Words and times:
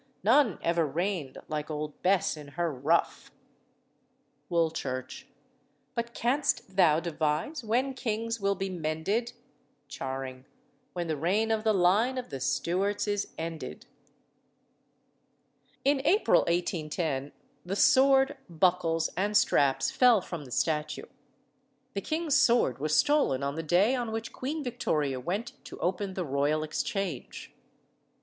None 0.23 0.57
ever 0.63 0.83
reigned 0.87 1.37
like 1.47 1.69
old 1.69 2.01
Bess 2.01 2.35
in 2.35 2.47
her 2.57 2.73
ruff. 2.73 3.31
WOOLCHURCH. 4.49 5.27
But 5.93 6.15
can'st 6.15 6.75
thou 6.75 6.99
devise 6.99 7.63
when 7.63 7.93
kings 7.93 8.39
will 8.39 8.55
be 8.55 8.67
mended? 8.67 9.33
CHARING. 9.89 10.45
When 10.93 11.05
the 11.05 11.15
reign 11.17 11.51
of 11.51 11.63
the 11.63 11.71
line 11.75 12.17
of 12.17 12.31
the 12.31 12.39
Stuarts 12.39 13.07
is 13.07 13.27
ended." 13.37 13.85
In 15.85 16.01
April 16.03 16.41
1810 16.47 17.31
the 17.63 17.75
sword, 17.75 18.37
buckles, 18.49 19.11
and 19.15 19.37
straps 19.37 19.91
fell 19.91 20.19
from 20.19 20.45
the 20.45 20.51
statue. 20.51 21.05
The 21.93 22.01
king's 22.01 22.35
sword 22.39 22.79
was 22.79 22.97
stolen 22.97 23.43
on 23.43 23.53
the 23.53 23.61
day 23.61 23.93
on 23.93 24.11
which 24.11 24.33
Queen 24.33 24.63
Victoria 24.63 25.19
went 25.19 25.63
to 25.65 25.77
open 25.79 26.15
the 26.15 26.25
Royal 26.25 26.63
Exchange. 26.63 27.53